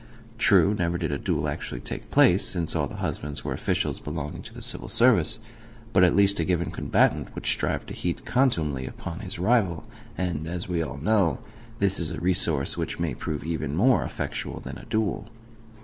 [0.39, 4.41] True, never did a duel actually take place, since all the husbands were officials belonging
[4.41, 5.37] to the Civil Service;
[5.93, 9.85] but at least a given combatant would strive to heap contumely upon his rival,
[10.17, 11.37] and, as we all know,
[11.77, 15.29] that is a resource which may prove even more effectual than a duel.